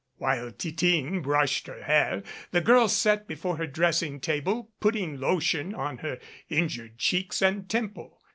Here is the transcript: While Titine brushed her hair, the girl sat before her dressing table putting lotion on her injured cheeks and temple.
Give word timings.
While 0.15 0.49
Titine 0.49 1.21
brushed 1.21 1.67
her 1.67 1.83
hair, 1.83 2.23
the 2.49 2.59
girl 2.59 2.87
sat 2.89 3.27
before 3.27 3.57
her 3.57 3.67
dressing 3.67 4.19
table 4.19 4.71
putting 4.79 5.19
lotion 5.19 5.75
on 5.75 5.99
her 5.99 6.17
injured 6.49 6.97
cheeks 6.97 7.39
and 7.39 7.69
temple. 7.69 8.19